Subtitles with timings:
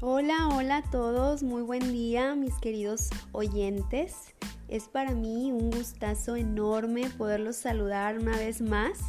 [0.00, 4.32] Hola, hola a todos, muy buen día mis queridos oyentes.
[4.68, 9.00] Es para mí un gustazo enorme poderlos saludar una vez más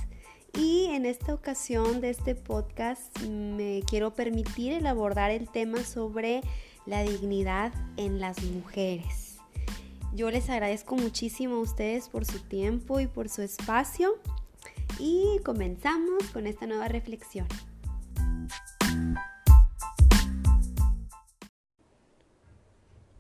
[0.57, 6.42] y en esta ocasión de este podcast me quiero permitir el abordar el tema sobre
[6.88, 9.38] la dignidad en las mujeres.
[10.16, 14.18] Yo les agradezco muchísimo a ustedes por su tiempo y por su espacio
[14.98, 17.46] y comenzamos con esta nueva reflexión.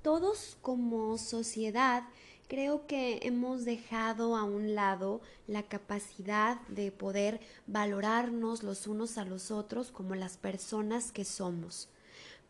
[0.09, 2.01] Todos como sociedad
[2.47, 9.25] creo que hemos dejado a un lado la capacidad de poder valorarnos los unos a
[9.25, 11.89] los otros como las personas que somos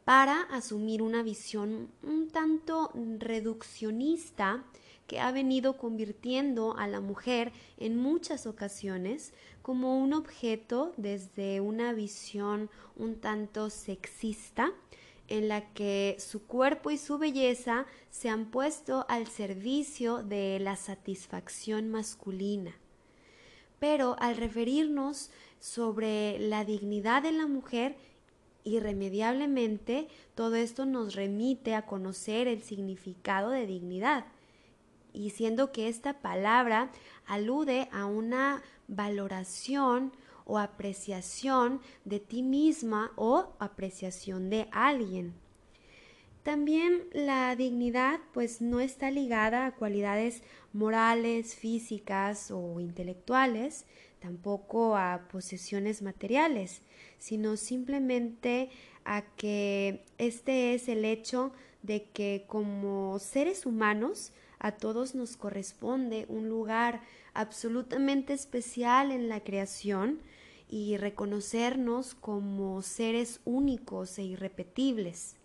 [0.06, 4.64] para asumir una visión un tanto reduccionista
[5.06, 9.34] que ha venido convirtiendo a la mujer en muchas ocasiones
[9.64, 14.72] como un objeto desde una visión un tanto sexista
[15.30, 20.76] en la que su cuerpo y su belleza se han puesto al servicio de la
[20.76, 22.76] satisfacción masculina.
[23.80, 27.96] Pero al referirnos sobre la dignidad de la mujer,
[28.64, 34.26] irremediablemente todo esto nos remite a conocer el significado de dignidad,
[35.14, 36.92] y siendo que esta palabra
[37.26, 40.12] alude a una valoración
[40.46, 45.34] o apreciación de ti misma o apreciación de alguien.
[46.44, 50.42] También la dignidad pues no está ligada a cualidades
[50.74, 53.86] morales, físicas o intelectuales,
[54.20, 56.82] tampoco a posesiones materiales,
[57.18, 58.70] sino simplemente
[59.06, 61.52] a que este es el hecho
[61.84, 67.02] de que como seres humanos a todos nos corresponde un lugar
[67.34, 70.20] absolutamente especial en la creación
[70.70, 75.36] y reconocernos como seres únicos e irrepetibles.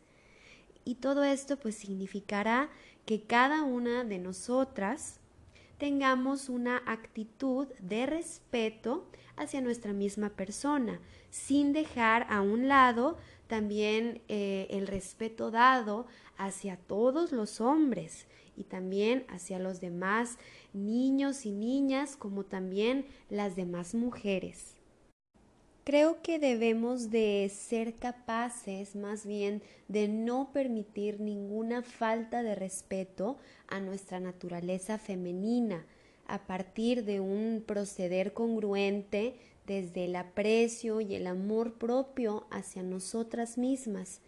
[0.85, 2.69] Y todo esto pues significará
[3.07, 5.21] que cada una de nosotras
[5.85, 9.05] tengamos una actitud de respeto
[9.37, 13.19] hacia nuestra misma persona, sin dejar a un lado
[13.49, 16.07] también eh, el respeto dado
[16.39, 20.39] hacia todos los hombres y también hacia los demás
[20.73, 24.77] niños y niñas como también las demás mujeres.
[25.85, 33.37] Creo que debemos de ser capaces más bien de no permitir ninguna falta de respeto
[33.69, 35.85] a nuestra naturaleza femenina.
[36.27, 39.37] A partir de un proceder congruente
[39.67, 44.23] desde el aprecio y el amor propio hacia nosotras mismas.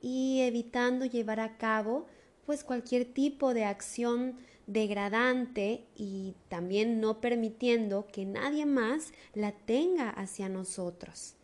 [0.00, 2.06] Y evitando llevar a cabo
[2.46, 4.36] pues cualquier tipo de acción
[4.66, 11.34] degradante y también no permitiendo que nadie más la tenga hacia nosotros.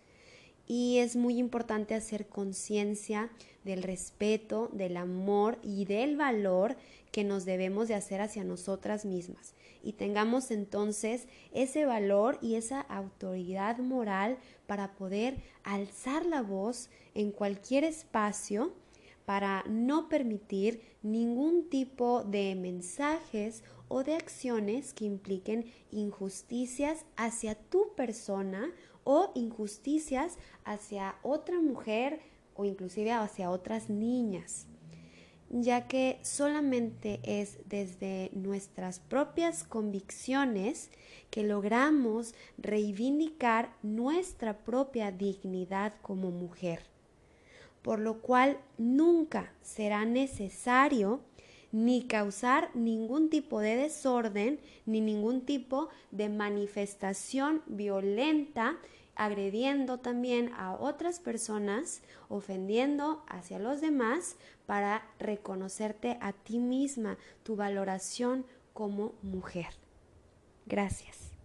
[0.67, 3.31] Y es muy importante hacer conciencia
[3.65, 6.77] del respeto, del amor y del valor
[7.11, 9.55] que nos debemos de hacer hacia nosotras mismas.
[9.83, 14.37] Y tengamos entonces ese valor y esa autoridad moral
[14.67, 18.75] para poder alzar la voz en cualquier espacio
[19.29, 27.95] para no permitir ningún tipo de mensajes o de acciones que impliquen injusticias hacia tu
[27.95, 28.73] persona
[29.05, 32.21] o injusticias hacia otra mujer
[32.55, 34.67] o inclusive hacia otras niñas,
[35.51, 40.91] ya que solamente es desde nuestras propias convicciones
[41.31, 46.81] que logramos reivindicar nuestra propia dignidad como mujer
[47.89, 51.21] por lo cual nunca será necesario
[51.73, 58.77] ni causar ningún tipo de desorden ni ningún tipo de manifestación violenta
[59.15, 67.57] agrediendo también a otras personas, ofendiendo hacia los demás para reconocerte a ti misma, tu
[67.57, 68.45] valoración
[68.75, 69.71] como mujer.
[70.67, 71.38] Gracias.